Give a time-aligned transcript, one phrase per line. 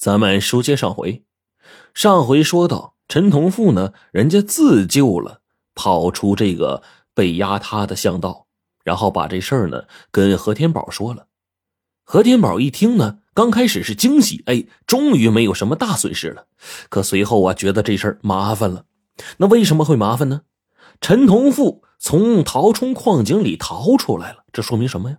[0.00, 1.24] 咱们书接上回，
[1.92, 5.42] 上回说到陈同富呢，人家自救了，
[5.74, 8.46] 跑出这个被压塌的巷道，
[8.82, 11.26] 然后把这事儿呢跟何天宝说了。
[12.02, 16.46] 何天宝一听呢，刚开始是惊喜，哎，终于没有什么大损失了。
[16.88, 18.86] 可随后啊，觉得这事儿麻烦了。
[19.36, 20.40] 那为什么会麻烦呢？
[21.02, 25.18] 陈同富从陶冲矿井里逃出来了，这说明什么呀？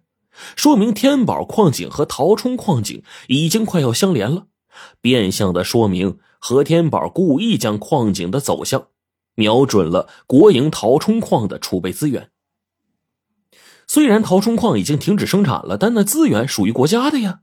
[0.55, 4.47] 说明天宝矿井和陶冲矿井已经快要相连了。
[5.01, 8.87] 变相的说明，何天宝故意将矿井的走向
[9.35, 12.31] 瞄准了国营陶冲矿的储备资源。
[13.87, 17.41] 虽然陶冲矿已经停止生产了，但那资源属于国家的呀。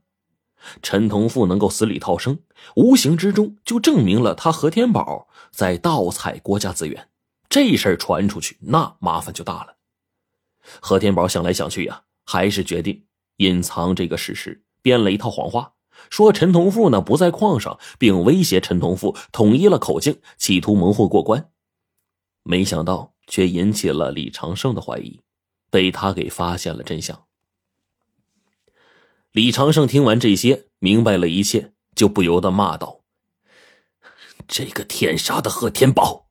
[0.81, 2.39] 陈同富能够死里逃生，
[2.75, 7.09] 无形之中就证明了他何天宝在盗采国家资源。
[7.47, 9.77] 这事儿传出去，那麻烦就大了。
[10.81, 13.05] 何天宝想来想去呀，还是决定
[13.37, 15.73] 隐藏这个事实，编了一套谎话。
[16.09, 21.49] 说陈同富呢不在矿上，并威胁陈同富统一了口径，企图蒙混过关。
[22.43, 25.21] 没想到却引起了李长胜的怀疑，
[25.69, 27.25] 被他给发现了真相。
[29.31, 33.01] 李长胜听完这些，明白了一切，就不由得骂道
[34.47, 36.27] ：“这个天杀的贺天宝！”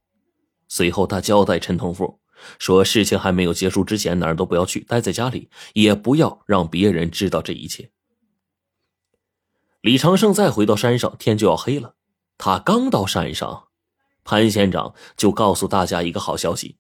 [0.67, 2.19] 随后他交代陈同富
[2.59, 7.91] 说：“事情还没有结束之前，哪儿都不要去，待在家里，也不要让别人知道这一切。”
[9.81, 11.95] 李长胜再回到山上，天就要黑了。
[12.37, 13.65] 他刚到山上，
[14.25, 16.77] 潘县长就告诉大家一个好消息：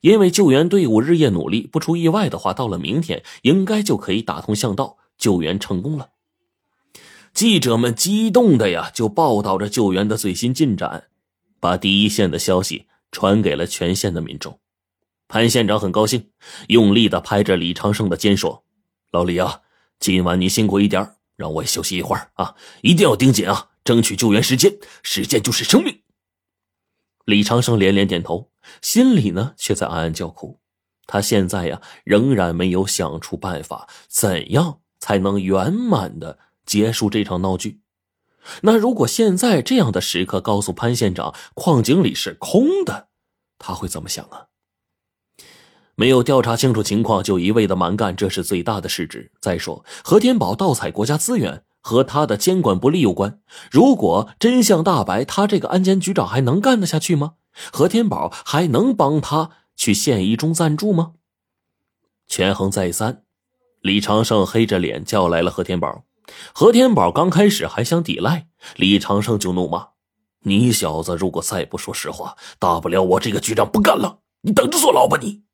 [0.00, 6.10] 因为救援队伍日夜努力，不出意外的话，到了明天应该就可以打通巷道，救援成功了。
[7.34, 11.08] 记者们激动的呀，就报道着救援的最新进展，
[11.58, 14.58] 把第一线的消息传给了全县的民众。
[15.28, 16.30] 潘县长很高兴，
[16.68, 18.64] 用力的拍着李长胜的肩说
[19.10, 19.62] ：“老李啊，
[19.98, 22.56] 今晚你辛苦一点。”让我休息一会儿啊！
[22.82, 26.02] 一定要盯紧啊，争取救援时间，时间就是生命。
[27.24, 30.60] 李长生连连点头，心里呢却在暗暗叫苦。
[31.06, 37.80] 他现在呀，仍然没有想出办法，怎样才能圆满的结束这场闹剧？
[38.62, 43.08] 那如果现在这样的时刻告诉潘县长矿井里是空的，
[43.58, 44.46] 他会怎么想啊？
[45.98, 49.32] 没有调查清楚情况就一味的蛮干，这是最大的失职。
[49.40, 53.40] 再说，何天宝盗采国家资源和他的监管不力有关。
[53.70, 57.36] 如果真相大白，他这个安监局长还能干得下去吗？
[57.72, 61.12] 何天宝还能帮他去县一中赞助吗？
[62.28, 63.22] 权衡再三，
[63.80, 66.04] 李长胜黑着脸叫来了何天宝。
[66.52, 69.88] 何天宝刚开始还想抵赖，李长胜就怒骂
[70.44, 75.44] ：“你小子如果再不说实话，大不了我这个局长不干了，你等着坐牢吧你！”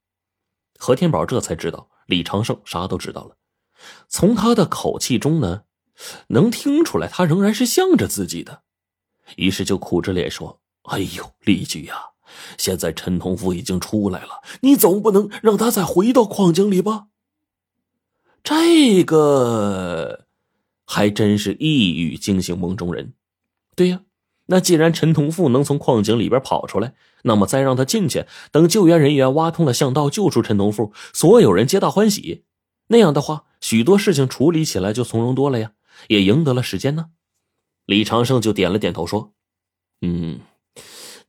[0.84, 3.36] 何天宝这才知道李长胜啥都知道了，
[4.08, 5.62] 从他的口气中呢，
[6.30, 8.62] 能听出来他仍然是向着自己的，
[9.36, 10.60] 于是就苦着脸说
[10.90, 11.94] ：“哎呦，李局呀，
[12.58, 17.06] 现在陈同福已经出来了，你总不能让他再回到矿井里吧？”
[18.42, 20.26] 这个
[20.84, 23.14] 还真是一语惊醒梦中人。
[23.76, 24.00] 对呀，
[24.46, 32.44] 那既然陈同富能从矿井里边跑出来，那么再让他进去，等救援人员挖通了巷道，救出陈同富，所有人皆大欢喜。
[32.88, 35.72] 那样的话，许多事情处理起来就从容多了呀，
[36.08, 37.10] 也赢得了时间呢。
[37.86, 39.32] 李长胜就点了点头说
[40.02, 40.40] ：“嗯，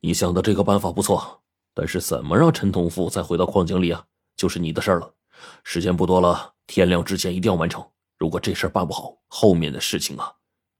[0.00, 1.42] 你想的这个办法不错，
[1.72, 4.04] 但是怎么让陈同富再回到矿井里啊，
[4.36, 5.14] 就是你的事了。
[5.62, 7.84] 时间不多了，天亮之前一定要完成。
[8.18, 10.32] 如果这事办不好，后面的事情啊，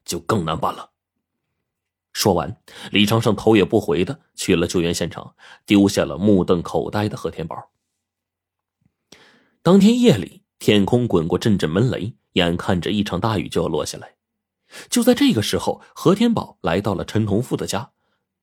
[0.05, 0.91] 就更难办了。”
[2.15, 2.57] 说完，
[2.91, 5.35] 李长胜头也不回的去了救援现场，
[5.67, 7.71] 丢下了目瞪口呆的何天宝。
[9.63, 14.15] 当天夜里，天空滚过阵阵闷雷，眼看着一场大雨就要落下来。
[14.89, 17.91] 就在这个时候，何天宝来到了陈同富的家，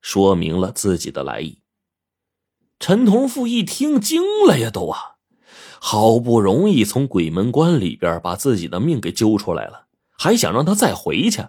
[0.01, 1.61] 说明了自己的来意。
[2.79, 5.15] 陈同富一听惊了呀，都啊，
[5.79, 11.45] 好不容易从鬼门关里边把自己的命给揪出来了，还想让他再回去，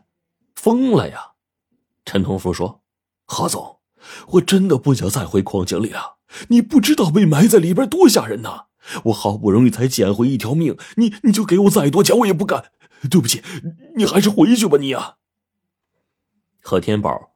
[0.55, 1.32] 疯了呀！
[2.05, 2.83] 陈同福说
[3.27, 3.79] ：“何总，
[4.33, 6.17] 我真的不想再回矿井里啊！
[6.49, 8.67] 你不知道被埋在里边多吓人呐！
[9.05, 12.73] 我好不容易才捡回一条命，你你就给我再多钱，我也不干。
[13.11, 13.43] 对不起，
[13.97, 15.17] 你还是回去吧，你啊。”
[16.61, 17.35] 何天宝，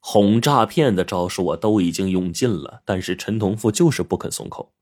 [0.00, 4.72] 哄诈骗的招数我都已经用尽了，但是陈同富就是不肯松口。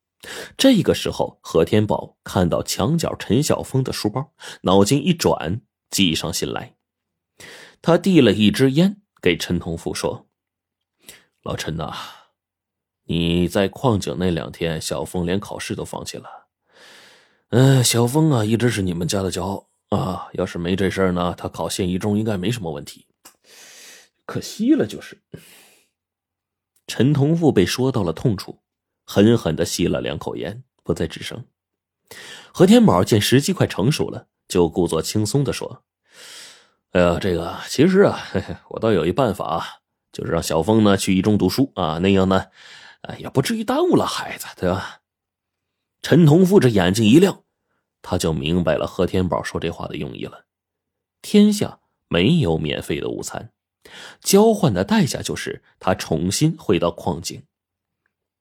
[0.57, 4.33] 这个时候，何天宝看到墙角陈晓峰的书包，
[4.63, 6.77] 脑筋一转，计上心来，
[7.83, 9.02] 他递了一支烟。
[9.23, 10.27] 给陈同富说
[11.45, 11.95] ：“老陈呐，
[13.05, 16.49] 你在矿井那两天，小峰连考试都放弃了。
[17.51, 20.29] 嗯，小峰啊，一直是你们家的骄傲啊。
[20.33, 23.07] 要是没这事儿呢，他考县一中应该没什么问题。
[24.27, 25.23] 可惜了，就是。
[26.89, 28.59] 陈同富被说到了痛处，
[29.05, 31.45] 狠狠的吸了两口烟，不再吱声。
[32.53, 35.85] 何天宝见时机快成熟了，就故作轻松的说
[36.93, 38.21] ：“哎呀，这个其实啊，
[38.69, 39.81] 我倒有一办法，
[40.13, 42.47] 就是让小峰呢去一中读书啊，那样呢，
[43.19, 45.01] 也不至于耽误了孩子，对吧？”
[46.03, 47.45] 陈同富这眼睛一亮，
[48.03, 50.45] 他就明白了何天宝说这话的用意了。
[51.23, 51.79] 天下
[52.09, 53.53] 没有免费的午餐。
[54.21, 57.43] 交换的代价就是他重新回到矿井。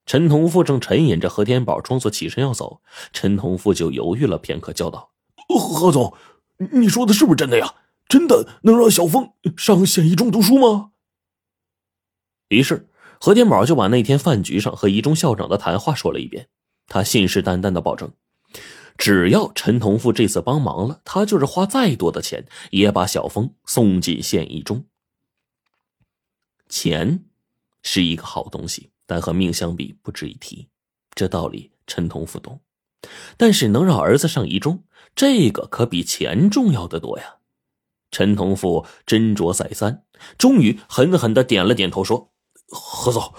[0.04, 2.82] 陈同富正沉吟着，何天宝装作起身要走，
[3.12, 5.12] 陈同富就犹豫了片刻，叫道
[5.48, 6.14] ：“何总，
[6.58, 7.74] 你说的是不是真的呀？
[8.12, 10.90] 真的能让小峰上县一中读书吗？”
[12.48, 16.50] 于是何天宝就把那天饭局上和一中校长的谈话说了一遍。
[16.88, 18.12] 他信誓旦旦的保证，
[18.98, 24.84] 只要陈同富这次帮忙了，他就是花再多的钱也把小峰送进县一中。
[26.68, 27.24] 钱
[27.82, 30.68] 是一个好东西，但和命相比不值一提。
[31.14, 32.60] 这道理陈同富懂，
[33.38, 37.36] 但是能让儿子上一中，这个可比钱重要的多呀。
[38.12, 40.04] 陈同富斟酌再三，
[40.38, 42.30] 终于狠狠的点了点头，说
[42.68, 43.34] ：“何总，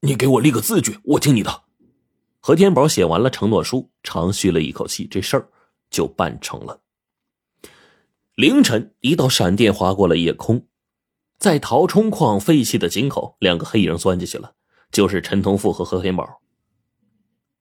[0.00, 1.62] 你给我立个字据，我听你的。”
[2.38, 5.48] 何天宝写完了承诺书，长吁了一口气，这事儿
[5.90, 6.80] 就办成了。
[8.34, 10.66] 凌晨，一道闪电划过了夜空。
[11.38, 14.52] 在陶冲矿废弃的井口，两个黑影钻进去了，
[14.92, 16.40] 就是陈同富和何天宝。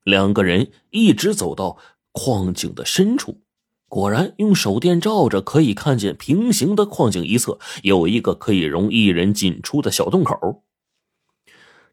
[0.03, 1.77] 两个人一直走到
[2.11, 3.41] 矿井的深处，
[3.89, 10.63] 果然用手电照着，可以看见平行的矿井一侧有一个可以容一人进出的小洞口。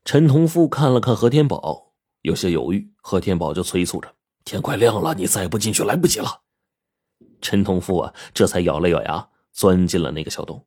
[0.05, 4.15] 陈同富看了看何天宝，有些犹豫，何天宝就催促着
[4.45, 6.43] ：“天快亮了，你再不进去来不及了。”
[7.41, 10.65] 陈同富啊，这才咬了咬牙，钻进了那个小洞。